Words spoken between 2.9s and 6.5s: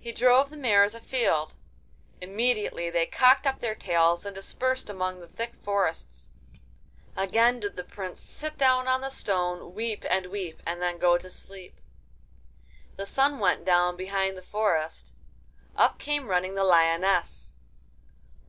they cocked up their tails and dispersed among the thick forests.